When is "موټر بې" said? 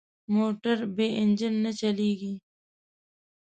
0.35-1.07